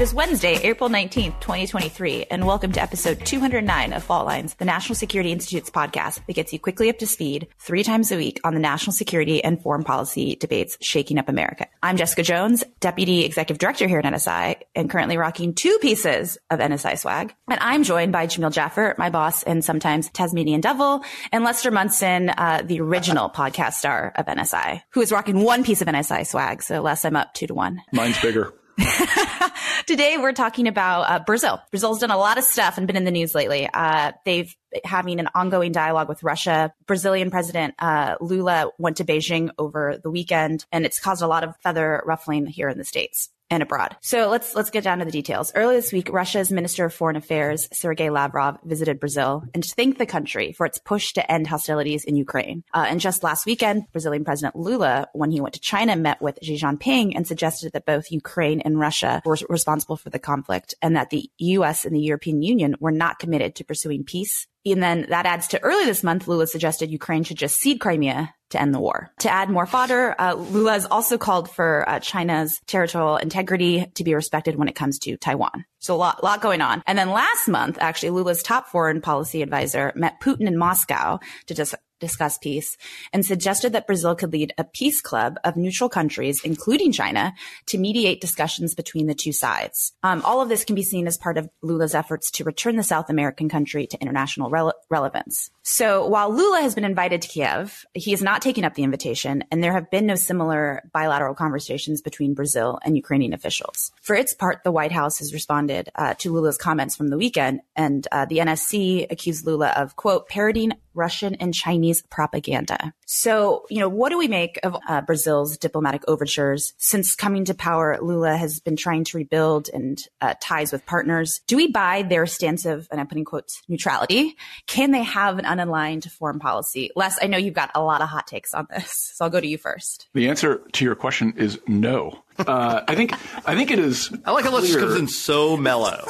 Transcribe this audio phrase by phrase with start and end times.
[0.00, 4.64] It is Wednesday, April 19th, 2023, and welcome to episode 209 of Fault Lines, the
[4.64, 8.40] National Security Institute's podcast that gets you quickly up to speed three times a week
[8.42, 11.66] on the national security and foreign policy debates shaking up America.
[11.82, 16.60] I'm Jessica Jones, Deputy Executive Director here at NSI, and currently rocking two pieces of
[16.60, 17.34] NSI swag.
[17.50, 22.30] And I'm joined by Jamil Jaffer, my boss and sometimes Tasmanian Devil, and Lester Munson,
[22.30, 26.62] uh, the original podcast star of NSI, who is rocking one piece of NSI swag.
[26.62, 27.82] So Les I'm up two to one.
[27.92, 28.54] Mine's bigger.
[29.86, 31.60] Today we're talking about uh, Brazil.
[31.70, 33.68] Brazil's done a lot of stuff and been in the news lately.
[33.72, 36.72] Uh, they've having an ongoing dialogue with Russia.
[36.86, 41.42] Brazilian President uh, Lula went to Beijing over the weekend, and it's caused a lot
[41.44, 43.96] of feather ruffling here in the states and abroad.
[44.00, 45.52] So let's let's get down to the details.
[45.54, 50.06] Earlier this week, Russia's Minister of Foreign Affairs, Sergei Lavrov, visited Brazil and thanked the
[50.06, 52.64] country for its push to end hostilities in Ukraine.
[52.72, 56.38] Uh, and just last weekend, Brazilian President Lula, when he went to China, met with
[56.42, 60.96] Xi Jinping and suggested that both Ukraine and Russia were responsible for the conflict and
[60.96, 61.84] that the U.S.
[61.84, 65.62] and the European Union were not committed to pursuing peace and then that adds to
[65.62, 69.10] early this month, Lula suggested Ukraine should just cede Crimea to end the war.
[69.20, 74.04] To add more fodder, uh, Lula has also called for uh, China's territorial integrity to
[74.04, 75.64] be respected when it comes to Taiwan.
[75.78, 76.82] So a lot, lot going on.
[76.86, 81.54] And then last month, actually, Lula's top foreign policy advisor met Putin in Moscow to
[81.54, 82.76] dis- discuss peace
[83.12, 87.34] and suggested that Brazil could lead a peace club of neutral countries, including China,
[87.66, 89.92] to mediate discussions between the two sides.
[90.02, 92.82] Um, all of this can be seen as part of Lula's efforts to return the
[92.82, 95.50] South American country to international rele- relevance.
[95.62, 99.44] So while Lula has been invited to Kiev, he has not taken up the invitation,
[99.50, 103.92] and there have been no similar bilateral conversations between Brazil and Ukrainian officials.
[104.02, 107.60] For its part, the White House has responded uh, to Lula's comments from the weekend,
[107.76, 112.92] and uh, the NSC accused Lula of, quote, parroting Russian and Chinese propaganda.
[113.06, 116.74] So, you know, what do we make of uh, Brazil's diplomatic overtures?
[116.78, 121.40] Since coming to power, Lula has been trying to rebuild and uh, ties with partners.
[121.46, 124.36] Do we buy their stance of, and I'm putting quotes, neutrality?
[124.66, 126.90] Can they have an unaligned foreign policy?
[126.94, 129.40] Les, I know you've got a lot of hot takes on this, so I'll go
[129.40, 130.08] to you first.
[130.14, 132.22] The answer to your question is no.
[132.38, 133.12] Uh, I think
[133.46, 134.10] I think it is.
[134.24, 136.06] I like how it comes in so mellow.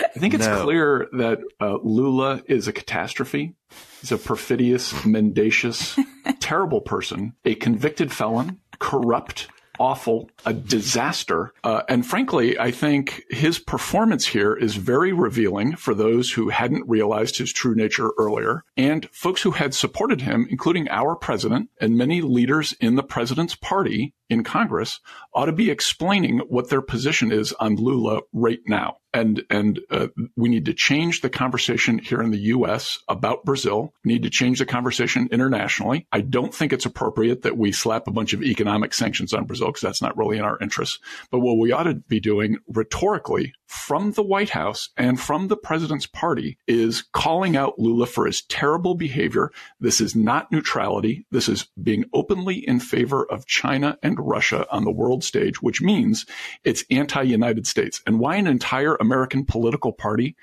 [0.00, 0.62] I think it's no.
[0.62, 3.54] clear that uh, Lula is a catastrophe.
[4.00, 5.98] He's a perfidious, mendacious,
[6.40, 11.52] terrible person, a convicted felon, corrupt, awful, a disaster.
[11.62, 16.88] Uh, and frankly, I think his performance here is very revealing for those who hadn't
[16.88, 21.96] realized his true nature earlier and folks who had supported him, including our president and
[21.96, 25.00] many leaders in the president's party in Congress
[25.32, 28.98] ought to be explaining what their position is on Lula right now.
[29.14, 32.98] And, and uh, we need to change the conversation here in the U.S.
[33.08, 33.94] about Brazil.
[34.04, 36.08] We need to change the conversation internationally.
[36.10, 39.68] I don't think it's appropriate that we slap a bunch of economic sanctions on Brazil
[39.68, 40.98] because that's not really in our interest.
[41.30, 45.56] But what we ought to be doing rhetorically from the White House and from the
[45.56, 49.50] president's party is calling out Lula for his terrible behavior.
[49.78, 51.26] This is not neutrality.
[51.30, 55.82] This is being openly in favor of China and Russia on the world stage, which
[55.82, 56.26] means
[56.64, 58.02] it's anti-United States.
[58.06, 60.36] And why an entire American political party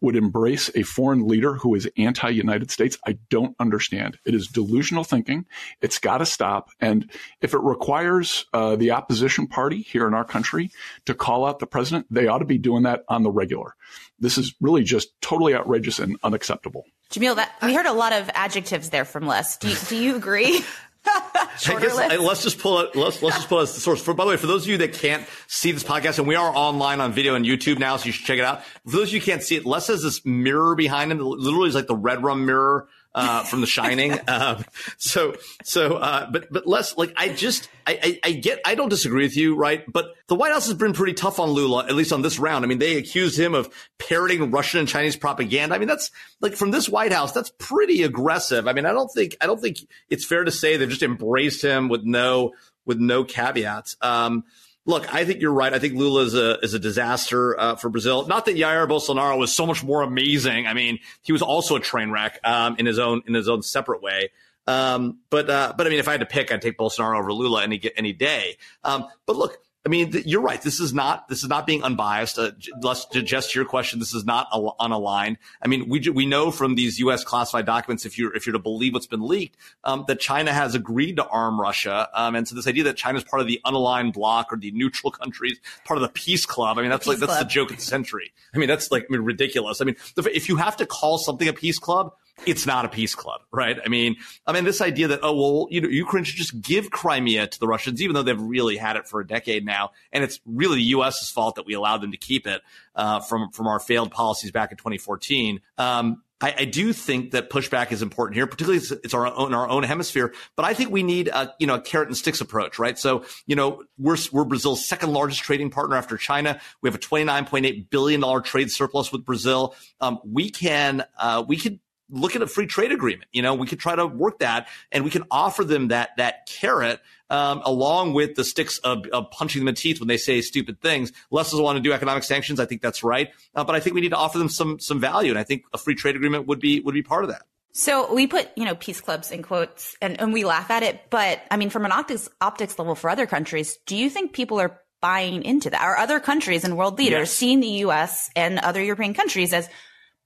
[0.00, 4.18] would embrace a foreign leader who is anti-United States, I don't understand.
[4.24, 5.46] It is delusional thinking.
[5.80, 6.70] It's got to stop.
[6.80, 7.10] And
[7.40, 10.70] if it requires uh, the opposition party here in our country
[11.06, 13.74] to call out the president, they ought to be doing that on the regular.
[14.20, 16.84] This is really just totally outrageous and unacceptable.
[17.10, 19.56] Jamil, that, we heard a lot of adjectives there from Les.
[19.56, 20.60] Do you, do you agree?
[21.80, 22.94] guess, let's just pull it.
[22.94, 24.00] Let's let's just pull as the source.
[24.00, 26.34] For by the way, for those of you that can't see this podcast, and we
[26.34, 28.64] are online on video on YouTube now, so you should check it out.
[28.86, 31.18] For those of you who can't see it, Les has this mirror behind him.
[31.18, 34.18] Literally, is like the red rum mirror uh, from The Shining.
[34.28, 34.64] um,
[34.96, 38.88] so, so, uh, but, but Les like I just, I, I, I, get, I don't
[38.88, 39.84] disagree with you, right?
[39.90, 42.64] But the White House has been pretty tough on Lula, at least on this round.
[42.64, 45.74] I mean, they accused him of parroting Russian and Chinese propaganda.
[45.74, 46.10] I mean, that's
[46.40, 48.68] like from this White House, that's pretty aggressive.
[48.68, 51.62] I mean, I don't think, I don't think it's fair to say they've just embraced
[51.62, 52.52] him with no,
[52.84, 53.96] with no caveats.
[54.00, 54.44] Um,
[54.88, 55.72] look, I think you're right.
[55.72, 58.26] I think Lula is a is a disaster uh, for Brazil.
[58.26, 60.66] Not that Jair Bolsonaro was so much more amazing.
[60.66, 63.62] I mean, he was also a train wreck um, in his own in his own
[63.62, 64.30] separate way.
[64.66, 67.32] Um, but uh, but I mean, if I had to pick, I'd take Bolsonaro over
[67.32, 68.56] Lula any any day.
[68.82, 69.58] Um, but look,
[69.88, 70.60] I mean, you're right.
[70.60, 72.38] This is not this is not being unbiased.
[72.38, 72.50] Uh,
[72.82, 73.98] let's just your question.
[74.00, 75.38] This is not unaligned.
[75.62, 77.24] I mean, we we know from these U.S.
[77.24, 80.74] classified documents, if you're if you're to believe what's been leaked, um, that China has
[80.74, 82.06] agreed to arm Russia.
[82.12, 84.72] Um, and so this idea that China is part of the unaligned bloc or the
[84.72, 86.76] neutral countries, part of the peace club.
[86.76, 88.34] I mean, that's like that's the joke of the century.
[88.54, 89.80] I mean, that's like I mean, ridiculous.
[89.80, 92.12] I mean, if you have to call something a peace club,
[92.46, 93.78] it's not a peace club, right?
[93.84, 96.90] I mean, I mean, this idea that, oh, well, you know, Ukraine should just give
[96.90, 99.90] Crimea to the Russians, even though they've really had it for a decade now.
[100.12, 102.62] And it's really the U.S.'s fault that we allowed them to keep it,
[102.94, 105.60] uh, from, from our failed policies back in 2014.
[105.76, 109.54] Um, I, I, do think that pushback is important here, particularly it's, it's our own,
[109.54, 110.32] our own hemisphere.
[110.54, 112.96] But I think we need a, you know, a carrot and sticks approach, right?
[112.96, 116.60] So, you know, we're, we're Brazil's second largest trading partner after China.
[116.80, 119.74] We have a $29.8 billion trade surplus with Brazil.
[120.00, 123.28] Um, we can, uh, we could look at a free trade agreement.
[123.32, 126.46] You know, we could try to work that and we can offer them that, that
[126.46, 127.00] carrot,
[127.30, 130.40] um, along with the sticks of, of, punching them in the teeth when they say
[130.40, 131.12] stupid things.
[131.30, 132.58] Les doesn't want to do economic sanctions.
[132.58, 133.30] I think that's right.
[133.54, 135.30] Uh, but I think we need to offer them some, some value.
[135.30, 137.42] And I think a free trade agreement would be, would be part of that.
[137.72, 141.10] So we put, you know, peace clubs in quotes and, and we laugh at it.
[141.10, 144.58] But I mean, from an optics, optics level for other countries, do you think people
[144.58, 145.80] are buying into that?
[145.80, 147.32] Are other countries and world leaders yes.
[147.32, 148.30] seeing the U.S.
[148.34, 149.68] and other European countries as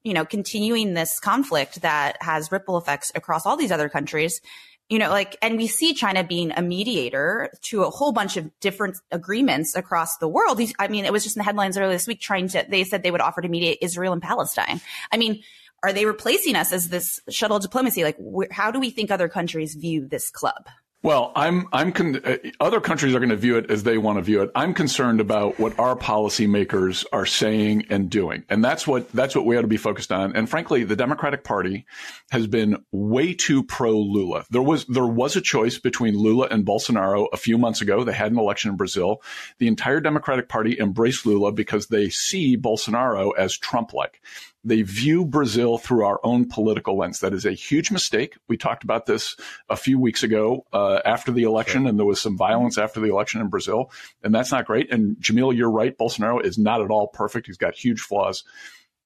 [0.04, 4.40] you know, continuing this conflict that has ripple effects across all these other countries.
[4.88, 8.50] You know, like, and we see China being a mediator to a whole bunch of
[8.60, 10.60] different agreements across the world.
[10.78, 13.02] I mean, it was just in the headlines earlier this week trying to, they said
[13.02, 14.80] they would offer to mediate Israel and Palestine.
[15.10, 15.42] I mean,
[15.82, 18.04] are they replacing us as this shuttle diplomacy?
[18.04, 20.66] Like, wh- how do we think other countries view this club?
[21.04, 24.18] Well, I'm, I'm, con- uh, other countries are going to view it as they want
[24.18, 24.52] to view it.
[24.54, 28.44] I'm concerned about what our policymakers are saying and doing.
[28.48, 30.36] And that's what, that's what we ought to be focused on.
[30.36, 31.86] And frankly, the Democratic Party
[32.30, 34.44] has been way too pro Lula.
[34.50, 38.04] There was, there was a choice between Lula and Bolsonaro a few months ago.
[38.04, 39.22] They had an election in Brazil.
[39.58, 44.20] The entire Democratic Party embraced Lula because they see Bolsonaro as Trump-like
[44.64, 47.20] they view Brazil through our own political lens.
[47.20, 48.36] That is a huge mistake.
[48.48, 49.36] We talked about this
[49.68, 51.88] a few weeks ago uh, after the election, sure.
[51.88, 53.90] and there was some violence after the election in Brazil,
[54.22, 54.92] and that's not great.
[54.92, 55.96] And Jamil, you're right.
[55.96, 57.46] Bolsonaro is not at all perfect.
[57.46, 58.44] He's got huge flaws,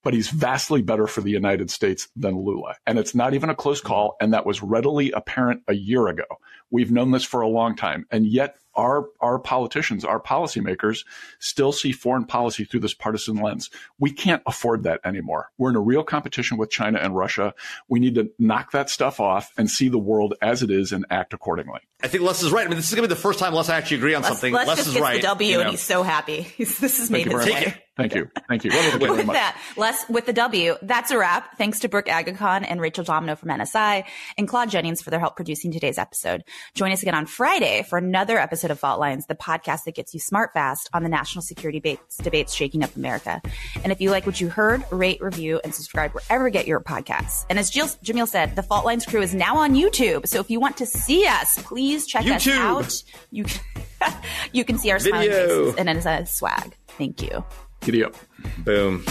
[0.07, 2.77] but he's vastly better for the United States than Lula.
[2.87, 6.23] And it's not even a close call, and that was readily apparent a year ago.
[6.71, 11.05] We've known this for a long time, and yet our our politicians, our policymakers
[11.41, 13.69] still see foreign policy through this partisan lens.
[13.99, 15.51] We can't afford that anymore.
[15.59, 17.53] We're in a real competition with China and Russia.
[17.89, 21.05] We need to knock that stuff off and see the world as it is and
[21.11, 21.81] act accordingly.
[22.01, 22.65] I think Les is right.
[22.65, 24.29] I mean, this is going to be the first time Les actually agree on Les,
[24.29, 24.55] something.
[24.55, 25.21] Les, Les just is right.
[25.21, 25.63] The W, you know?
[25.63, 26.43] and he's so happy.
[26.43, 27.83] He's, this has made his day.
[27.97, 28.31] Thank you.
[28.47, 28.71] Thank you.
[29.01, 31.57] with that, Les, with the W, that's a wrap.
[31.57, 34.05] Thanks to Brooke Agacon and Rachel Domino from NSI
[34.37, 36.45] and Claude Jennings for their help producing today's episode.
[36.75, 40.13] Join us again on Friday for another episode of Fault Lines, the podcast that gets
[40.13, 43.41] you smart fast on the national security debates, debates shaking up America.
[43.83, 46.81] And if you like what you heard, rate, review, and subscribe wherever you get your
[46.81, 47.47] podcasts.
[47.49, 50.29] And as Jill, Jamil said, the Fault Lines crew is now on YouTube.
[50.29, 52.37] So if you want to see us, please check YouTube.
[52.37, 53.03] us out.
[53.31, 54.15] You can,
[54.53, 55.65] you can see our smiling Video.
[55.73, 56.77] faces and NSI swag.
[56.99, 57.43] Thank you.
[57.87, 58.17] Giddy up.
[58.65, 59.05] Boom.